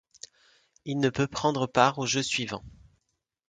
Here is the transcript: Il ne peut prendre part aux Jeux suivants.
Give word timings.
Il 0.85 0.97
ne 0.99 1.11
peut 1.11 1.27
prendre 1.27 1.67
part 1.67 1.99
aux 1.99 2.07
Jeux 2.07 2.23
suivants. 2.23 2.63